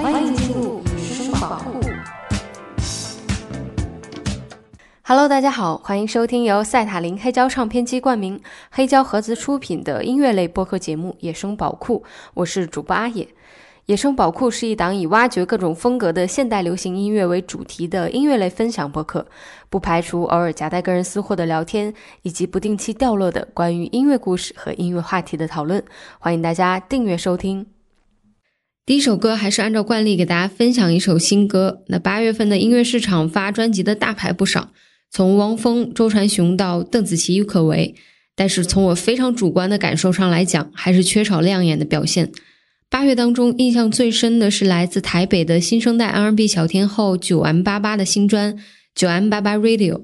[0.00, 1.80] 欢迎进入女生宝库。
[5.02, 8.40] Hello，大家好，欢迎收听由赛塔林黑胶唱片机冠名、
[8.70, 13.26] 黑胶盒子出品的音乐类播客节目《野生宝库》，我是主播阿野。
[13.86, 19.26] 野生宝库是一档以挖掘各种风格的现代流行音乐为主题的音乐类分享播客，
[19.68, 25.84] 不排除偶尔夹带个人私货的聊天，以及不定期掉落的关于音乐故事和音乐话题的讨论。
[26.20, 27.66] 欢迎大家订阅收听。
[28.88, 31.82] 第一首歌还是按照惯例给大家分享一首新歌。
[31.88, 34.72] 那八月份的音乐市场发专辑的大牌不少，
[35.10, 37.94] 从汪峰、周传雄到邓紫棋、郁可唯，
[38.34, 42.32] 但是从我非常主观的感受上来讲，还是缺少亮眼的表现。
[42.88, 48.56] 八月当中，印象最深的是来自台北的新生代 R&B 小天后九 M 八八的新专
[48.94, 50.00] 九 M 八八 Radio。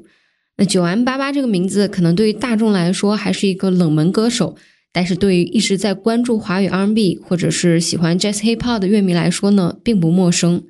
[0.58, 4.56] 那九 M 八八这个名字可能对于大众来说还是一个冷门歌手，
[4.96, 10.62] 但是对于一直在关注华语 R&B 或者是喜欢 Jazz Hip Hop 的乐迷来说呢，并不陌生。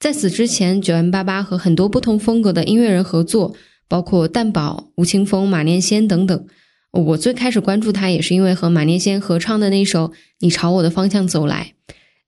[0.00, 3.54] 在此之前，九 M 八八和很多不同风格的音乐人合作，
[3.86, 6.44] 包括蛋堡、吴青峰、马念先等等。
[6.90, 10.08] 我最开始关注他，也是因为和马念先合唱的那首
[10.40, 11.74] 《你朝我的方向走来》。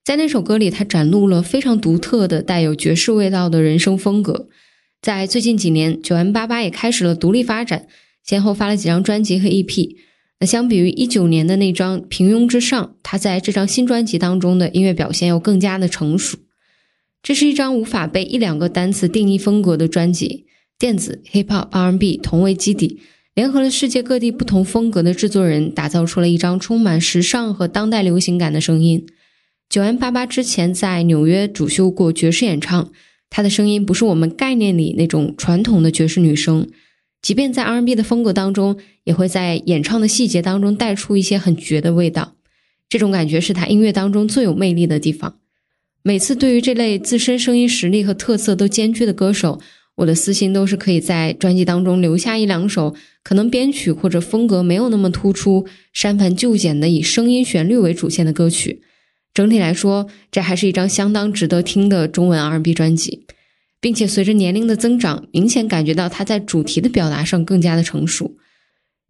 [0.05, 4.47] 在那首歌里，他展露了非常独特的带有爵士味道的人生风格。
[5.01, 7.87] 在最近几年，九 M 八八也开始了独立发展，
[8.23, 9.97] 先后发了几张专辑和 EP。
[10.39, 16.37] 那相比于一九年的那张《平庸之上》，他在这张新专辑当中的音乐表现又更加的成熟。
[17.23, 20.45] 这是一张无法被一两个单词定义风格的专辑，
[20.77, 22.99] 电子、Hip Hop、R&B 同为基底。
[23.33, 29.05] 联合了世界各地不同风格的制作人，打造出了一张充满时尚和当代流行感的声音。
[29.67, 32.91] 九 M 八八之前在纽约主修过爵士演唱，
[33.29, 36.67] 她的声音不是我们概念里那种传统的爵士女声，
[37.25, 42.35] 即便在 R&B 的风格当中，也会在演唱的细节当中带出一些很绝的味道。
[42.87, 45.39] 这种感觉是他音乐当中最有魅力的地方。
[46.03, 49.59] 每次对于这类自身声音实力和特色都兼具的歌手。
[49.95, 58.83] 我的私心都是可以在专辑当中留下一两首，可能编曲或者风格没有那么突出、删繁就简的以声音旋律为主线的歌曲。
[59.33, 63.25] 整体来说，这还是一张相当值得听的中文 R&B 专辑，
[63.85, 68.35] 并且随着年龄的增长，明显感觉到他在主题的表达上更加的成熟。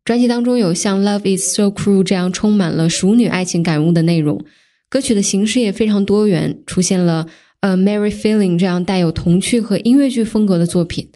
[0.03, 4.43] 专辑当中有像《Love Is So Cruel》这样充满了熟女爱情感悟的内容，
[4.89, 7.25] 歌曲的形式也非常多元，出现了。
[7.61, 11.09] 呃，Mary Feeling 这样带有童趣和音乐剧风格的作品，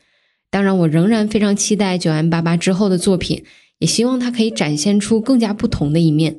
[0.50, 3.44] 当然，我仍然非常期待九 M 八八之后的作品，
[3.80, 6.38] 也希望它可以展现出更加不同的一面。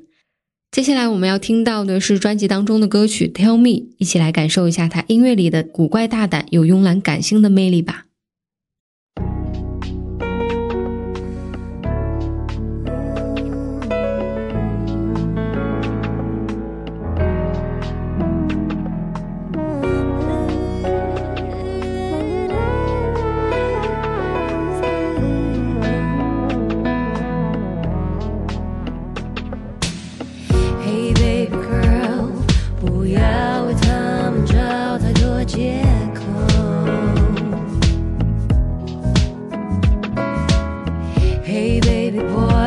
[0.71, 8.05] 接下来我们要听到的是专辑当中的歌曲《Tell Me》，一起来感受一下他音乐里的古怪大胆、有慵懒感性的魅力吧。
[42.11, 42.60] baby boy.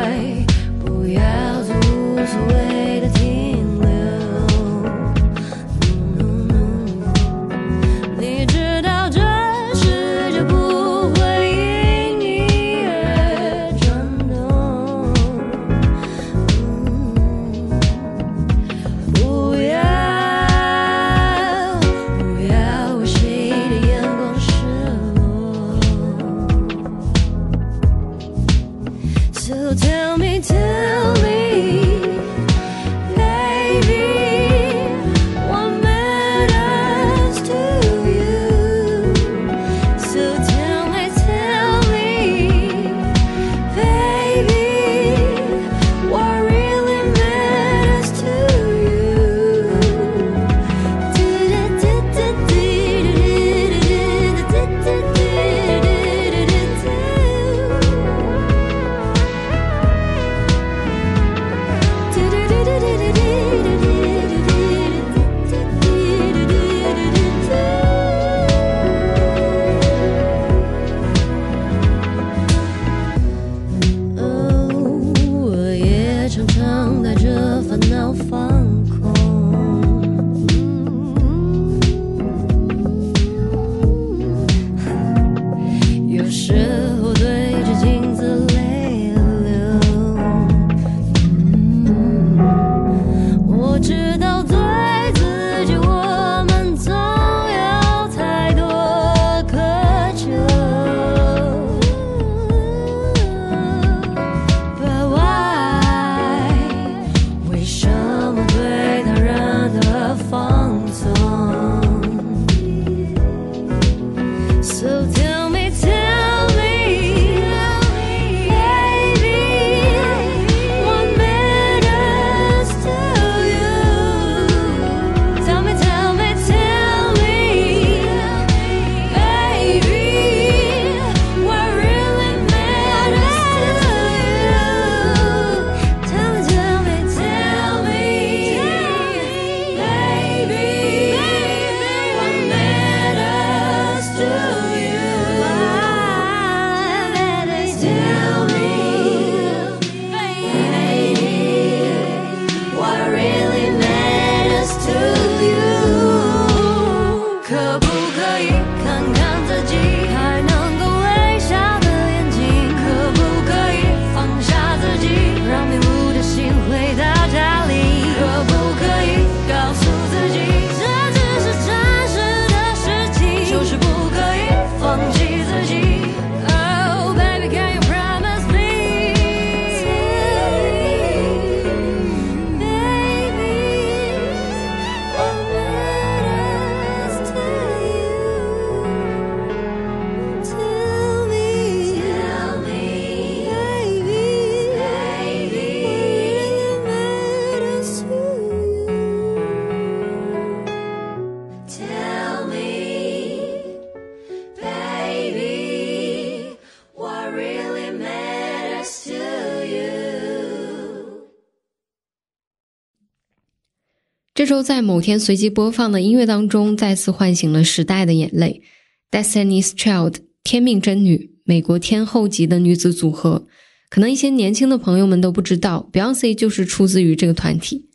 [214.44, 218.62] 这周在某天随机播放的音乐当中，再次唤醒了时代的眼泪。
[219.10, 223.48] Destiny's Child，天命真女，美国天后级的女子组合。
[223.88, 227.86] 可能一些年轻的朋友们都不知道，Beyonce 就是出自于这个团体。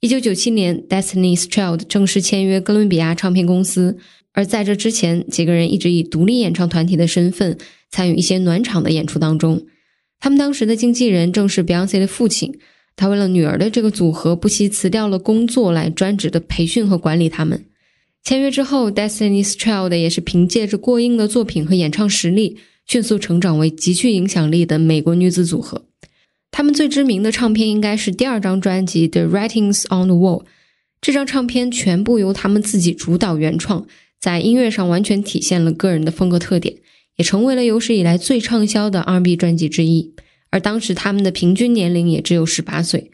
[0.00, 3.96] 一九九七年，Destiny's Child 正式签约哥伦比亚唱片公司。
[4.32, 7.56] 而在这之前，几个人一直以独立演唱团体的身份
[7.88, 9.64] 参与一些暖场的演出当中。
[10.18, 12.58] 他们当时的经纪人正是 Beyonce 的父亲，
[12.96, 17.64] 他为了女儿的这个组合，不惜辞掉了工作来专职的培训和管理他们。
[18.22, 22.56] 签约之后，Destiny's Child 也是凭借着过硬的作品和演唱实力，
[22.86, 25.84] 迅速成长为极具影响力的美国女子组合。
[26.50, 30.42] 他们最知名的唱片应该是第二张专辑《The Writings on the Wall》，
[31.00, 33.86] 这张唱片全部由他们自己主导原创。
[34.20, 36.76] 在音乐上完全体现了个人的风格特点，
[37.16, 40.14] 也成为了有史以来最畅销的 R&B 专辑之一。
[40.54, 43.10] 而当时他们的平均年龄也只有十八岁。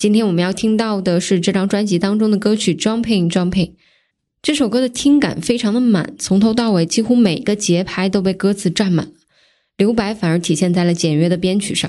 [0.00, 3.50] 今天我们要听到的是这张专辑当中的歌曲《Jumping Jumping》。
[4.42, 9.12] 这首歌的听感非常的满，从头到尾几乎每个节拍都被歌词占满了，
[9.76, 11.88] 留白反而体现在了简约的编曲上。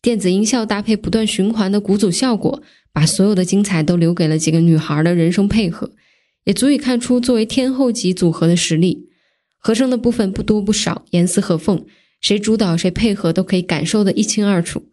[0.00, 2.62] 电子音效搭配不断循环的鼓组效果，
[2.94, 5.90] 把所有的精彩都留给了几个女孩的人声配合。
[6.44, 9.06] 也足以看出作为天后级组合的实力。
[9.58, 11.84] 和声的部分不多不少，严丝合缝，
[12.20, 14.88] 谁主导谁配合都可以感受得一清二楚。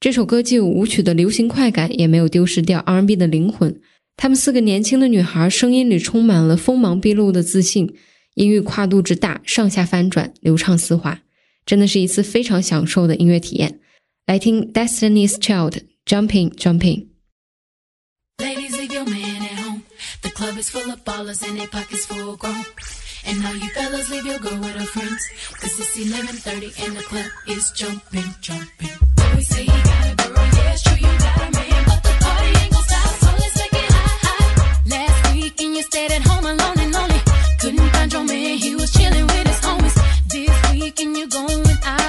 [0.00, 3.80] 这首歌既有舞曲的流行快感，也没有丢失掉 R&B 的灵魂。
[4.16, 7.94] 她们四个年轻的女孩声音里充满了锋芒毕露的自信，
[8.34, 11.22] 音域跨度之大，上下翻转，流畅丝滑，
[11.64, 13.80] 真的是一次非常享受的音乐体验。
[14.26, 17.06] 来听 Destiny's Child Jumping Jumping。
[20.42, 22.64] club is full of ballers and the pockets full grown.
[23.26, 25.22] And now you fellas leave your girl with her friends.
[25.60, 28.96] Cause it's 11.30 and the club is jumping, jumping.
[29.36, 31.84] We say you got a girl, yeah, it's true, you got a man.
[31.86, 34.88] But the party ain't gon' stop, so let's make it hot, hot.
[34.88, 37.20] Last week and you stayed at home alone and lonely.
[37.60, 39.96] Couldn't find your man, he was chilling with his homies.
[40.28, 42.01] This week and you're going out.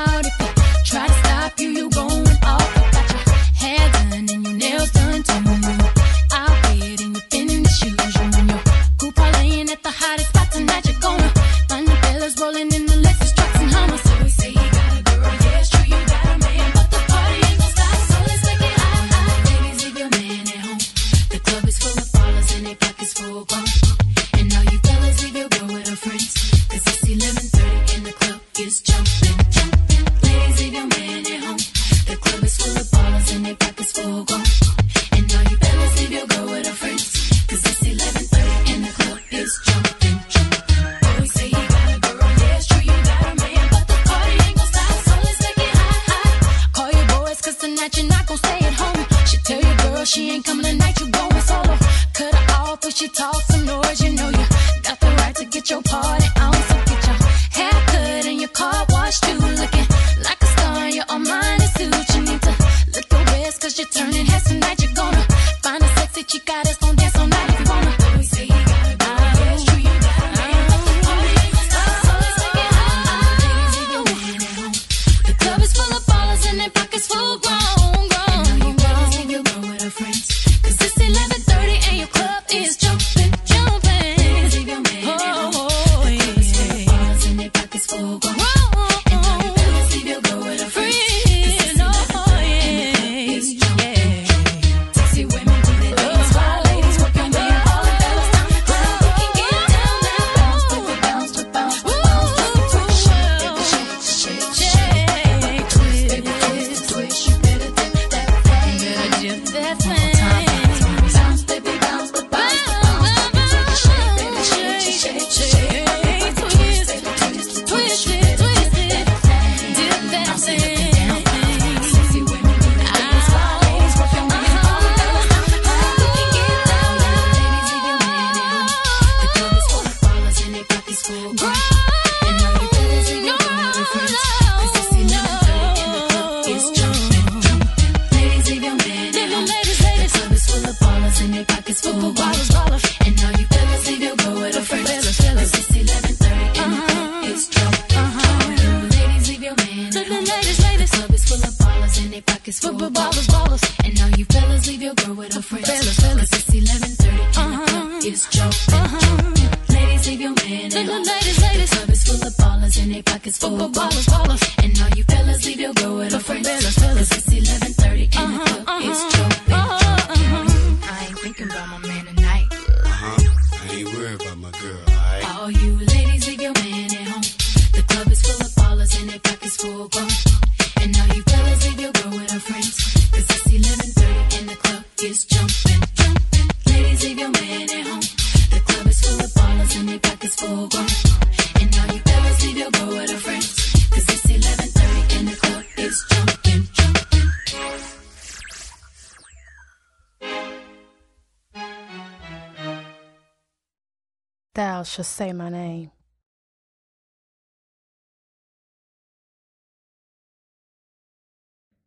[205.14, 205.90] Say my name.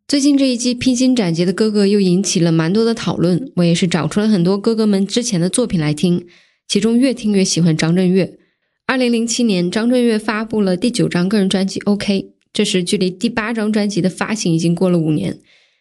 [0.06, 6.25] 最近这一季披荆斩棘的哥哥又引起了蛮多的讨论，我也是找出了很多哥哥们之前的作品来听，
[6.68, 8.38] 其中越听越喜欢张震岳。
[8.87, 15.40] 二零零七年，张震岳发布了第九张个人专辑《OK》，这时距离第八张专辑的发行已经过了五年。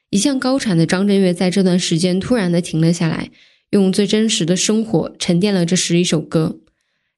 [0.10, 3.30] 一向高产的张震岳在这段时间突然的停了下来，
[3.70, 6.60] 用最真实的生活沉淀了这十一首歌。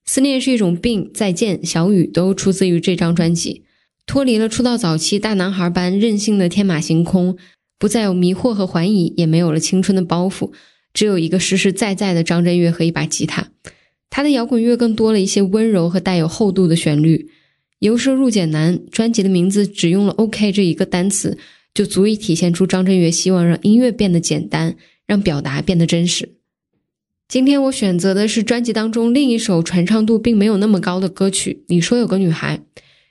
[0.08, 3.64] 思念是一种病，再见，小雨都出自于这张专辑。
[4.06, 7.38] 脱离了出道早期大男孩般任性的天马行空，
[7.78, 10.52] 不再有迷惑和怀疑，也没有了青春的包袱，
[10.94, 13.50] 只有一个实实在在的张震岳和一把吉他。
[14.10, 17.30] 他的摇滚乐更多了一些温柔和带有厚度的旋律。
[17.80, 21.38] 由奢入俭难，专辑的名字只用了 “OK” 这一个单词，
[21.74, 26.37] 就足以体现出张震岳希望让音乐变得简单，让表达变得真实。
[27.28, 32.58] 今天我选择的是专辑当中另一首传唱度并没有那么高的歌曲《你说有个女孩》。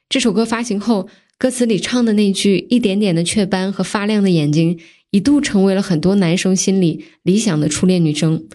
[0.09, 1.07] 这首歌发行后，
[1.37, 4.79] 歌词里唱的那句“一点点的雀斑和发亮的眼睛”，
[5.13, 8.49] 一度成为了很多男生心里理想的初恋女生。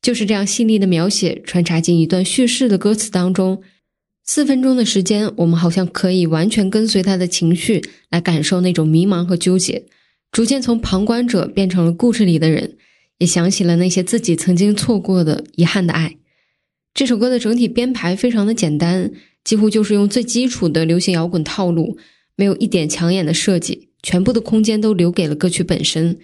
[0.00, 3.60] 就是这样细腻的描写，穿插进一段叙事的歌词当中。
[4.24, 9.86] 四分钟的时间，我们好像可以完全跟随他的情绪来感受那种迷茫和纠结，
[10.30, 12.76] 逐渐从旁观者变成了故事里的人，
[13.20, 16.16] 也想起了那些自己曾经错过的遗憾的爱。
[16.92, 19.10] 这首歌的整体编排非常的简单。
[19.42, 21.96] 几乎就是用最基础的流行摇滚套路，
[22.36, 26.18] 没有一点抢眼的设计，全部的空间都留给了歌曲本身。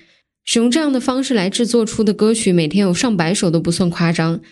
[0.45, 4.43] 使用这样的方式来制作出的歌曲，每天有上百首都不算夸张。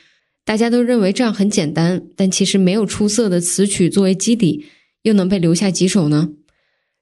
[0.46, 4.64] 大家都认为这样很简单，但其实没有出色的词曲作为基底，
[5.02, 6.30] 又能被留下几首呢？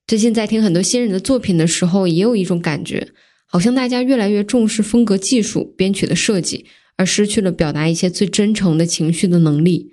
[0.09, 3.13] 最近在听很多新人的作品的时候，也有一种感觉，
[3.53, 6.65] 好像大家越来越重视风格、技术、编曲的设计，
[6.97, 9.93] 而失去了表达一些最真诚的情绪的能力。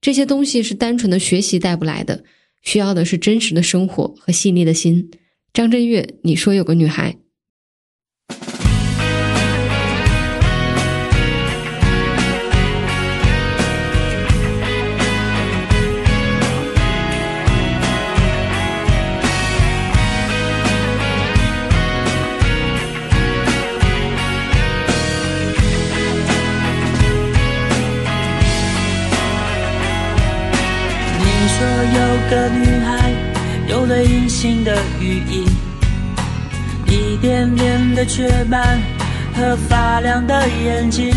[0.00, 2.22] 这些东西是单纯的学习带不来的，
[2.62, 5.10] 需要的是真实的生活和细腻的心。
[5.52, 7.16] 张震岳，你说有个女孩。
[32.30, 33.10] 个女孩
[33.66, 35.44] 有了隐形的羽翼，
[36.86, 38.80] 一点点的雀斑
[39.34, 41.12] 和发亮的眼睛，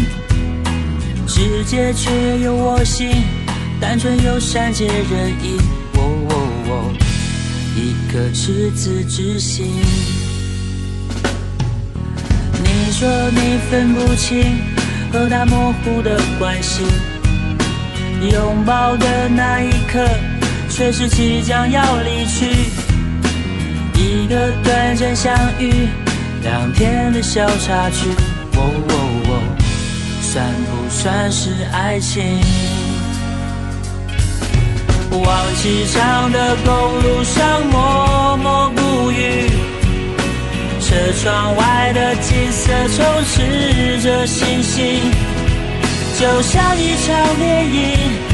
[1.27, 3.12] 世界却有我心，
[3.79, 5.60] 单纯又善解人意。
[5.93, 6.36] 哦哦
[6.67, 6.93] 哦，
[7.75, 9.67] 一颗赤子之心。
[12.63, 14.58] 你说你分不清
[15.12, 16.82] 和他模糊的关系，
[18.32, 20.03] 拥抱的那一刻。
[20.75, 22.48] 却是即将要离去，
[23.96, 25.88] 一个短暂相遇，
[26.42, 28.10] 两天的小插曲，
[28.56, 28.96] 哦哦
[29.30, 29.32] 哦，
[30.20, 32.42] 算不算是爱情？
[35.12, 39.51] 往机场的公路上默默不语，
[40.82, 45.00] 车窗外的景色充斥着星星，
[46.20, 48.33] 就像一场电影。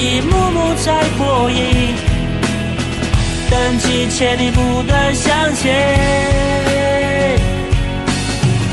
[0.00, 1.92] 一幕幕在播映，
[3.50, 5.74] 等几千里不断向前。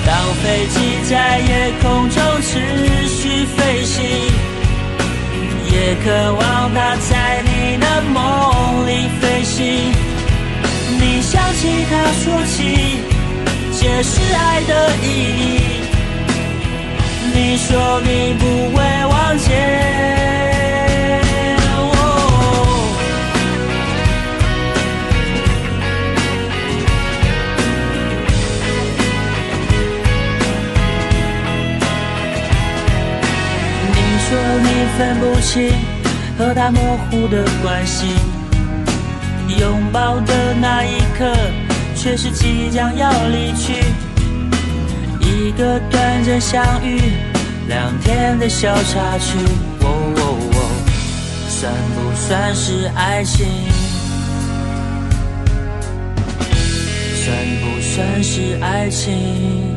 [0.05, 0.79] 当飞机
[1.09, 4.05] 在夜空中持续飞行，
[5.71, 9.91] 也渴望它在你的梦里飞行。
[10.99, 11.91] 你想起他
[12.21, 12.99] 说起，
[13.71, 15.05] 解释爱的意
[15.41, 15.81] 义。
[17.33, 18.45] 你说你不
[18.77, 18.77] 会
[19.07, 19.49] 忘记。
[34.27, 34.67] 说你
[34.97, 35.71] 分不清
[36.35, 38.07] 和他模糊的关系，
[39.59, 41.31] 拥抱的那一刻，
[41.95, 43.83] 却是即将要离去。
[45.21, 46.99] 一个短暂相遇，
[47.67, 49.37] 两天的小插曲，
[49.81, 49.85] 哦
[50.17, 50.21] 哦
[50.55, 50.59] 哦，
[51.47, 53.45] 算不算是爱情？
[57.23, 59.74] 算不算是爱情？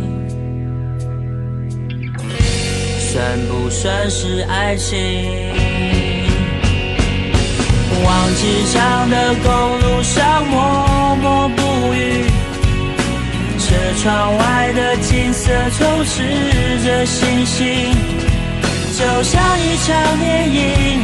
[3.18, 4.96] 算不算是爱情？
[8.04, 12.30] 往机场的公路上默默不语，
[13.58, 16.22] 车窗外的景色充斥
[16.84, 17.92] 着星星，
[18.96, 21.02] 就像一场电影，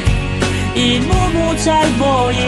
[0.76, 2.38] 一幕幕在播映。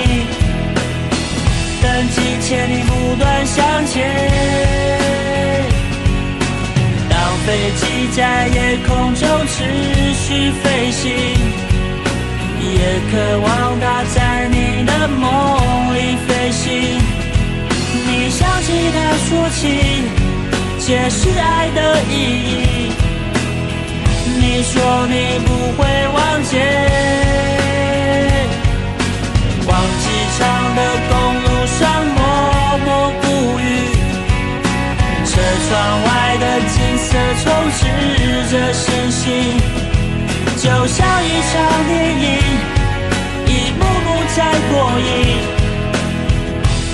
[1.83, 5.06] 等几千里不断向前，
[7.47, 9.63] 飞机在夜空中持
[10.15, 11.15] 续飞行，
[12.61, 15.25] 也渴望它在你的梦
[15.95, 16.65] 里飞行。
[18.05, 18.97] 你想起他
[19.29, 19.63] 说起，
[20.81, 21.79] 解释爱的
[22.11, 22.13] 意
[22.51, 22.53] 义。
[24.41, 24.75] 你说
[25.07, 26.59] 你不会忘记，
[29.69, 29.71] 忘
[30.03, 30.05] 机
[30.37, 30.43] 场
[30.75, 31.47] 的公路
[31.79, 31.79] 上
[32.17, 32.19] 默
[32.85, 32.89] 默
[33.23, 33.25] 不
[33.61, 33.63] 语，
[35.25, 35.31] 车
[35.69, 35.71] 窗
[36.03, 36.09] 外
[36.41, 36.46] 的
[37.17, 37.81] 的充斥
[38.51, 39.57] 着身心，
[40.59, 41.55] 就像一场
[41.89, 42.27] 电影，
[43.47, 44.39] 一幕幕在
[44.71, 45.07] 过瘾，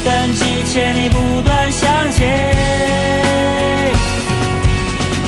[0.05, 1.83] 但几千里不断向
[2.13, 2.21] 前。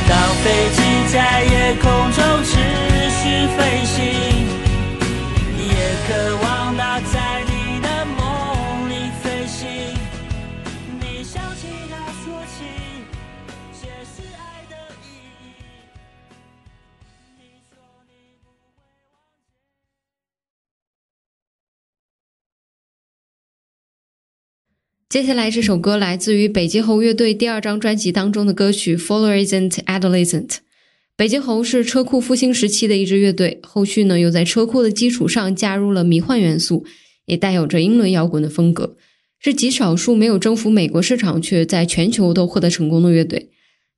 [0.08, 0.44] 当飞
[0.76, 0.78] 机
[1.12, 2.52] 在夜空中持
[3.18, 4.23] 续飞行，
[25.14, 30.48] 接下来这首歌来自于北极猴乐队第二张专辑当中的歌曲《Fluorescent Adolescent》。
[31.16, 36.84] 北极猴是车库复兴时期的一支乐队，后续呢又在车库的基础上加入了迷幻元素，
[37.26, 38.96] 也带有着英伦摇滚的风格，
[39.38, 43.50] 是极少数没有征服美国市场却在全球都获得成功的乐队。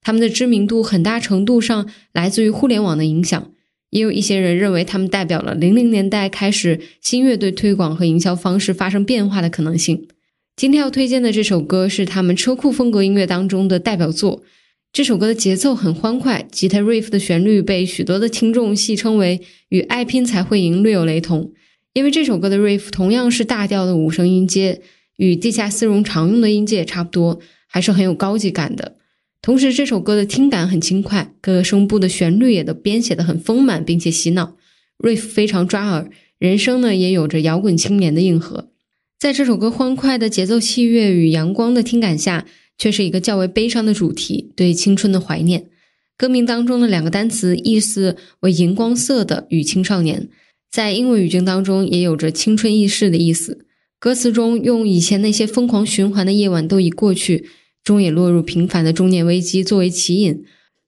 [0.02, 3.50] 他们的知名度很大程度上来自于互联网的影响，
[3.88, 10.07] 也有一些人认为他们代表了零零年代开始新乐队推广和营销方式发生变化的可能性。
[10.56, 14.42] 今天要推荐的这首歌是他们车库风格音乐当中的代表作。
[14.90, 21.52] 这首歌的节奏很欢快，吉他 riff 的旋律被许多的听众戏称为与《爱拼才会赢》略有雷同，
[21.92, 24.80] 因为这首歌的 riff 同样是大调的五声音阶，
[25.18, 28.96] 与地下丝绒常用的音阶也差不多，还是很有高级感的。
[29.42, 34.56] 同时，这首歌的听感很轻快，各个声部的旋律也都编写的很丰满，并且洗脑
[35.00, 38.70] ，riff 非常抓耳，人声呢也有着摇滚青年的硬核。
[39.18, 45.70] 在这首歌欢快的节奏器乐与阳光的听感下，却是一个较为悲伤的主题，对青春的怀念。
[46.18, 50.29] 歌名当中的两个单词意思为荧光色的与青少年，
[50.70, 53.64] 在英文语境当中也有着青春易逝的意思。
[53.98, 57.46] 歌词中用以前那些疯狂循环的夜晚都已过去，
[57.83, 60.44] 终也落入平凡的中年危机作为起引，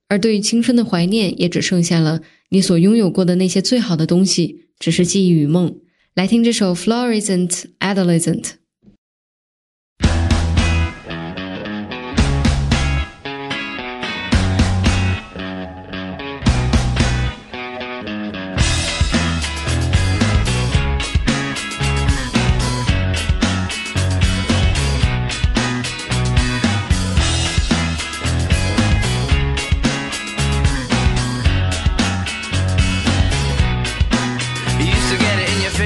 [0.07, 5.75] 而对于青春的怀念，也只剩下了你所拥有过的那些最好的东西，只是记忆与梦。
[6.18, 8.44] 来听这首《Fluorescent Adolescent》。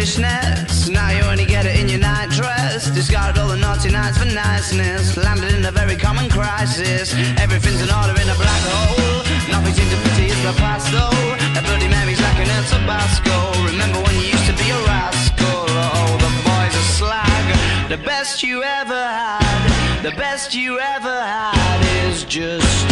[0.02, 2.90] It fishnets, now you only get it in your night dress.
[2.90, 7.14] Discarded all the naughty nights for niceness, landed in a very common crisis.
[7.38, 9.22] Everything's in order in a black hole.
[9.50, 11.58] Nothing seems to pity is the past though.
[11.58, 13.36] A bloody memory's like an El Tabasco.
[13.70, 15.66] Remember when you used to be a rascal?
[15.68, 17.44] Oh, the boys are slag.
[17.88, 22.91] The best you ever had, the best you ever had is just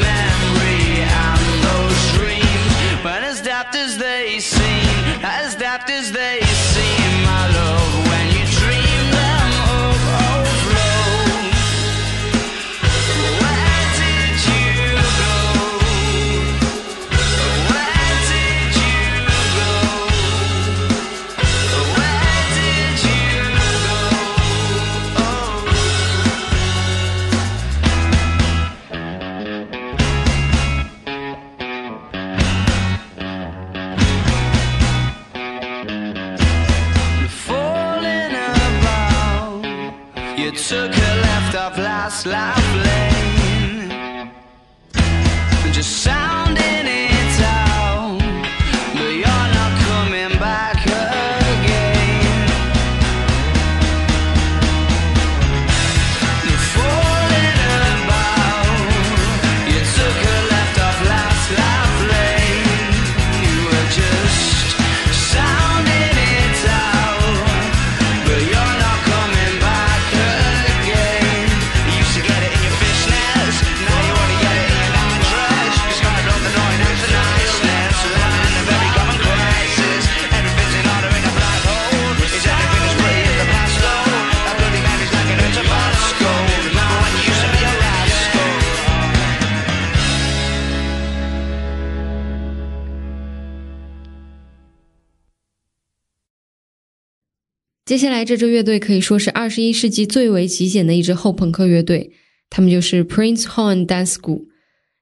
[97.91, 102.11] 接下来这支乐队可以说是二十一世纪最为极简的一支后朋克乐队，
[102.49, 104.45] 他们就是 Prince Horn Dance School。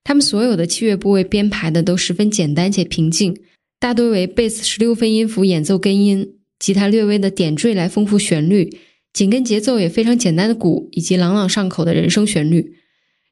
[0.04, 3.38] 他们所有的器乐部位编排的都十分简单且平静，
[3.80, 8.76] 大多为贝斯十六分音符演奏根音，吉他略微的点缀来丰富旋律，
[9.14, 12.74] 紧跟节奏也非常简单的鼓，以及朗朗上口的人声旋律。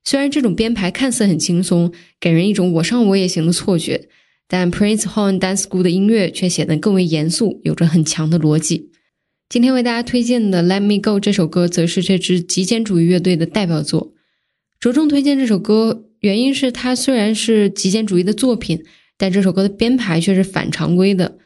[0.03, 4.07] 虽然这种编排看似很轻松，给人一种我上我也行的错觉，
[4.47, 8.91] 但 Prince Horn Dance School 的音乐却显得更为严肃，有着很强的逻辑。
[9.49, 14.11] 今天为大家推荐的《Let Me Go》这首歌，则是这支极简主义乐队的代表作。
[14.77, 18.83] 着重推荐这首歌，原因是它虽然是极简主义的作品，
[19.17, 21.37] 但这首歌的编排却是反常规的。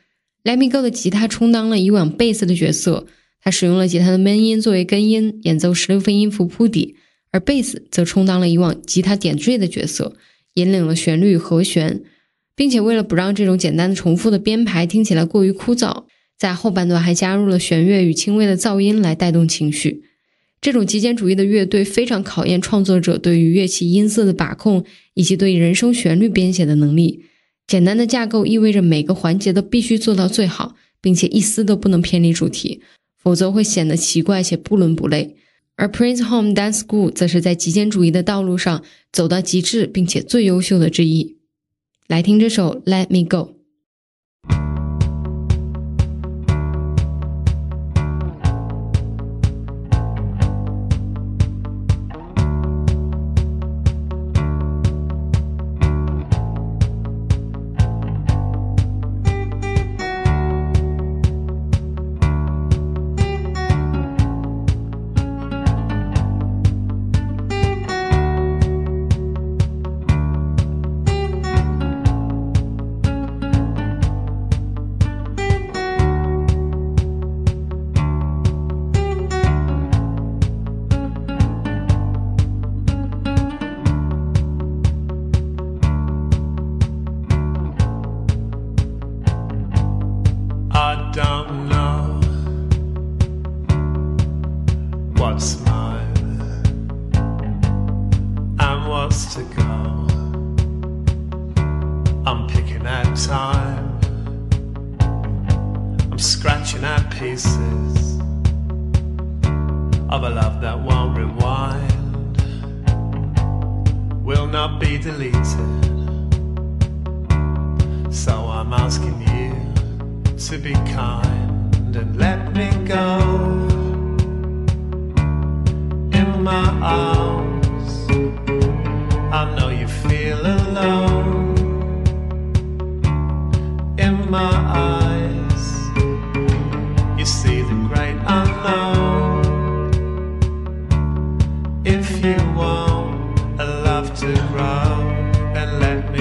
[0.52, 3.06] 《Let Me Go》的吉他充当了以往贝斯的角色，
[3.40, 6.96] 它使用了吉他的闷音作为根音，演奏十六分音符铺底；
[7.30, 10.16] 而贝斯则充当了以往吉他点缀的角色，
[10.56, 12.02] 引领了旋律和弦，
[12.56, 16.06] 并且为了不让这种简单的重复的编排听起来过于枯燥。
[16.42, 20.06] 在后半段还加入了弦乐与轻微的噪音来带动情绪。
[20.60, 27.26] 这种极简主义的乐队非常考验创作者对于乐器音色的把控，以及对人声旋律编写的能力。
[27.68, 32.82] 简单的架构意味着每个环节都必须做到最好，并且一丝都不能偏离主题，
[33.22, 35.36] 否则会显得奇怪且不伦不类。
[35.76, 41.38] 而 Prince Home Dance School 则是在极简主义的道路上走到极致，并且最优秀的之一。
[42.08, 43.54] 来听这首《Let Me Go》。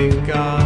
[0.01, 0.60] America.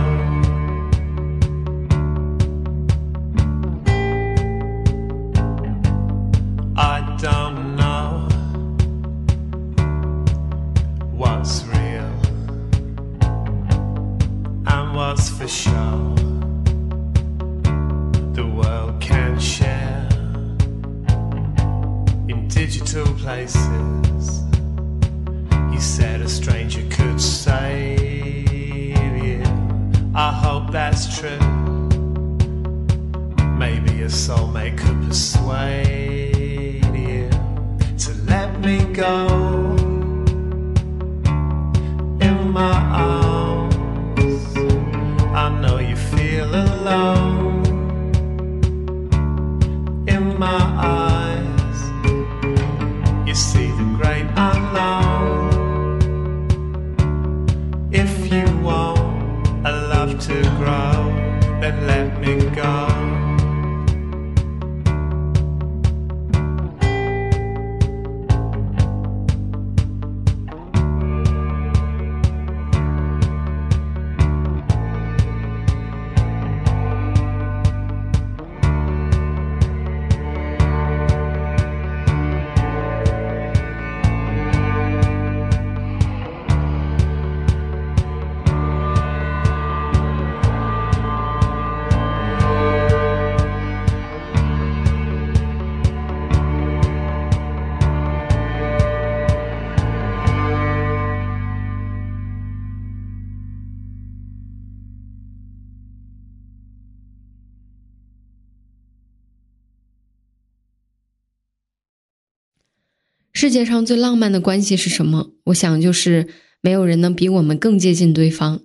[113.45, 115.33] 世界上最浪漫的关系是什么？
[115.45, 116.29] 我想就是
[116.63, 118.63] 没有人能比我们更接近对方。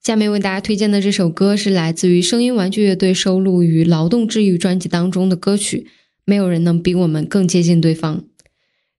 [0.00, 5.88] 下面为大家推荐的这首歌是来自于声音玩具乐队收录于《劳动治愈》专辑当中的歌曲。
[6.24, 8.22] 没有人能比我们更接近对方。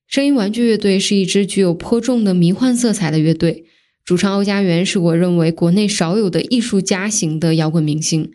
[0.06, 3.64] 声音玩具乐队是一支具有颇重的迷幻色彩的乐队，
[4.04, 8.30] 主唱欧家园是我认为国内少有的艺术家型的摇滚明星。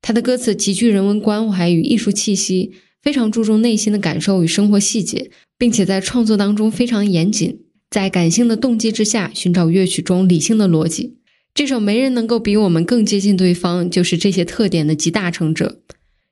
[0.00, 2.70] 他的歌词极具人文关怀与艺术气息，
[3.02, 11.16] 非常注重内心的感受与生活细节，并且在创作当中非常严谨，在感性的动机之下寻找乐曲中理性的逻辑。
[11.54, 15.80] 这首《没人能够比我们更接近对方》就是这些特点的集大成者。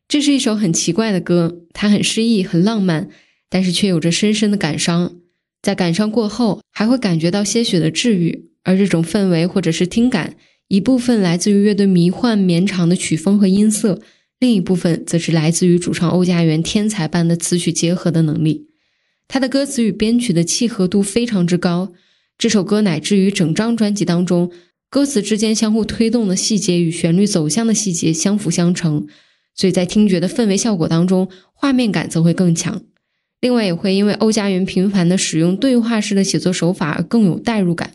[0.07, 3.09] 这是一首很奇怪的歌，它很诗意、很浪漫，
[3.49, 5.17] 但是却有着深深的感伤。
[5.63, 8.51] 在感伤过后，还会感觉到些许的治愈。
[8.65, 10.37] 而这种氛围或者是听感，
[10.69, 14.01] 一部分来自于乐队迷幻绵长的曲风和音色，
[14.39, 18.67] 另一部分则是来自于主唱欧家园天才般的词曲结合的能力。
[19.27, 21.93] 他的歌词与编曲的契合度非常之高。
[22.37, 24.51] 这首歌乃至于整张专辑当中，
[24.89, 29.07] 歌词之间相互推动的细节与旋律走向的细节相辅相成。
[29.55, 32.83] 所以在听觉的氛围效果当中，画面感则会更强。
[33.41, 37.93] 另外，也会因为欧佳云频繁的使用对话式的写作手法而更有代入感。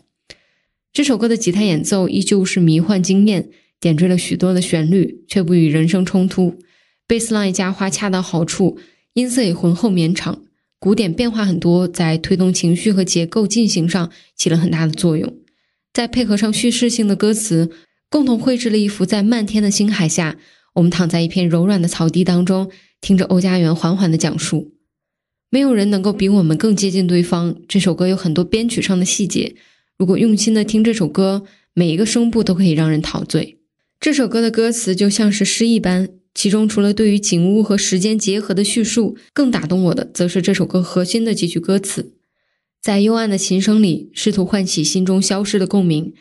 [0.92, 6.58] 这首歌的吉他演奏依旧是迷幻惊艳，点缀了许多的旋律，却不与人声冲突。
[7.06, 8.78] 贝斯 line 加花恰到好处，
[9.14, 10.42] 音色也浑厚绵长，
[10.80, 15.36] 鼓点变化很多，在推动情绪和结构进行上起了很大的作用。
[15.92, 17.70] 再配合上叙事性的歌词，
[18.08, 20.38] 共同绘制了一幅在漫天的星海下。
[20.76, 24.72] 我们躺在一片柔软的草地当中，听着欧家园缓缓的讲述。
[25.50, 27.56] 没有人能够比我们更接近对方。
[27.68, 29.56] 这首歌有很多编曲上的细节，
[29.98, 33.58] 如果用心的听这首歌，每一个声部都可以让人陶醉。
[33.98, 42.12] 这首歌的歌词就像是诗一般，其中除了对于景物和时间结合的叙述，更打动我的，则是这首歌核心的几句歌词。
[42.80, 46.12] 在幽暗的琴声里，试图唤起心中消失的共鸣。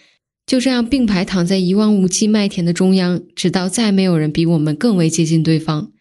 [0.45, 5.91] 就这样并排躺在一望无际麦田的中央，直到再没有人比我们更为接近对方。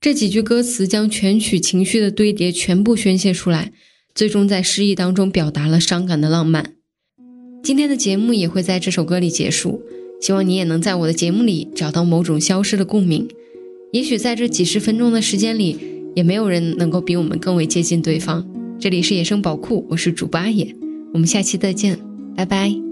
[0.00, 3.70] 这几句歌词将全曲情绪的堆叠全部宣泄出来，
[4.14, 6.72] 最终在诗意当中表达了伤感的浪漫。
[7.62, 9.82] 今天的节目也会在这首歌里结束，
[10.22, 13.28] 希望你也能在我的节目里找到某种消失的共鸣。
[13.92, 15.76] 也许在这几十分钟的时间里，
[16.16, 18.42] 也没有人能够比我们更为接近对方。
[18.80, 20.74] 这里是野生宝库，我是主播阿野，
[21.12, 21.98] 我们下期再见，
[22.34, 22.91] 拜拜。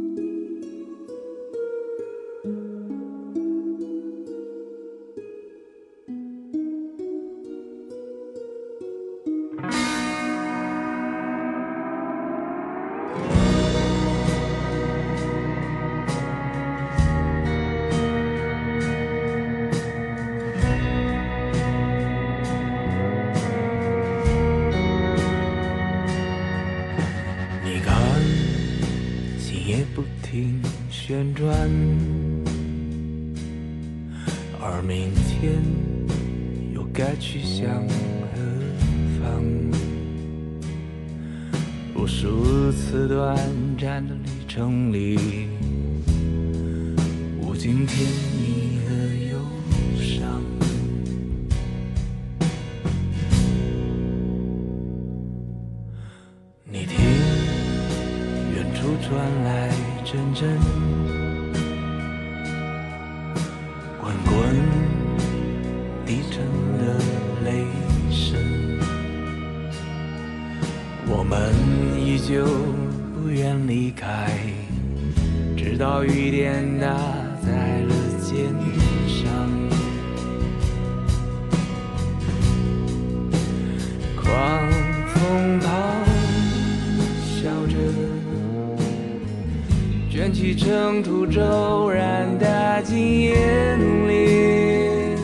[91.03, 95.17] 途骤然打进眼里，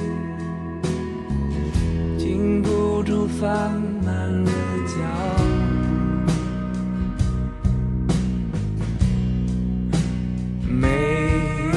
[2.17, 3.49] 禁不住放
[4.05, 4.51] 慢了
[4.87, 4.95] 脚
[10.61, 10.89] 步，没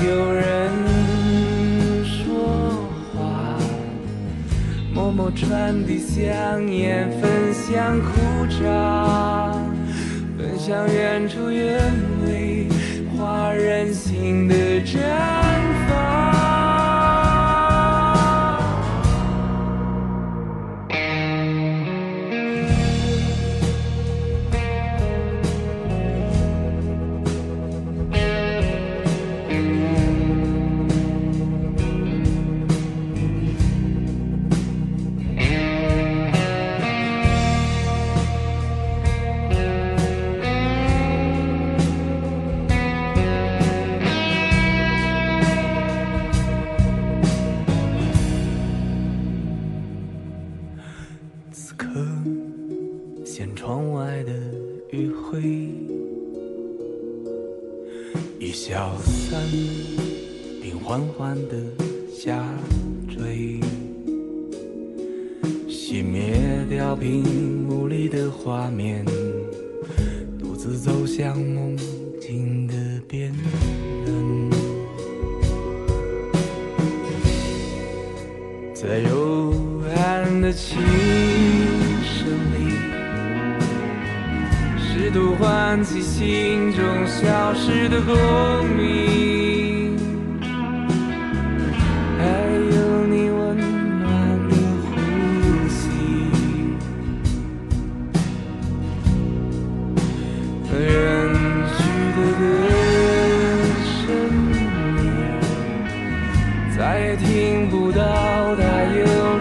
[0.08, 0.72] 有人
[2.06, 3.58] 说话，
[4.94, 8.08] 默默传递香烟，分享苦
[8.50, 9.54] 茶，
[10.38, 11.99] 分享远处远。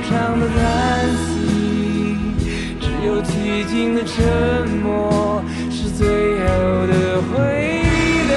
[0.08, 0.56] 长的叹
[1.16, 2.16] 息
[2.80, 6.46] 只有寂静的沉默是最后
[6.86, 7.82] 的回
[8.30, 8.34] 答。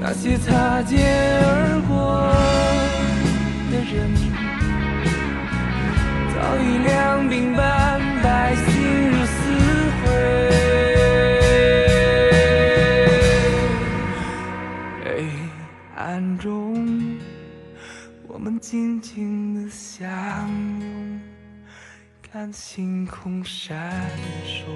[0.00, 1.94] 那些擦肩而过
[3.70, 3.94] 的人
[6.34, 6.90] 早已两
[7.28, 7.89] 鬓斑
[19.00, 20.08] 静静的相
[20.80, 21.20] 拥
[22.20, 23.90] 看星空闪
[24.44, 24.66] 烁。